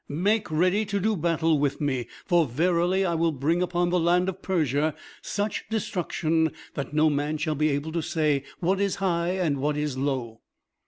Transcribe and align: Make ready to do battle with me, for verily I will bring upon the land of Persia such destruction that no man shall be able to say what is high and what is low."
Make 0.09 0.49
ready 0.49 0.83
to 0.87 0.99
do 0.99 1.15
battle 1.15 1.59
with 1.59 1.79
me, 1.79 2.07
for 2.25 2.47
verily 2.47 3.05
I 3.05 3.13
will 3.13 3.31
bring 3.31 3.61
upon 3.61 3.91
the 3.91 3.99
land 3.99 4.29
of 4.29 4.41
Persia 4.41 4.95
such 5.21 5.65
destruction 5.69 6.53
that 6.73 6.91
no 6.91 7.07
man 7.11 7.37
shall 7.37 7.53
be 7.53 7.69
able 7.69 7.91
to 7.91 8.01
say 8.01 8.41
what 8.59 8.81
is 8.81 8.95
high 8.95 9.33
and 9.33 9.59
what 9.59 9.77
is 9.77 9.99
low." 9.99 10.41